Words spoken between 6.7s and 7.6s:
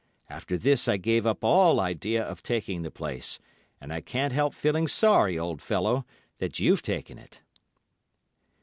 taken it.